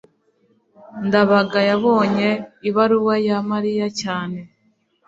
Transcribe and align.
ndabaga 1.05 1.59
yabonye 1.69 2.29
ibaruwa 2.69 3.15
ya 3.27 3.37
mariya 3.49 3.87
cyane 4.01 4.39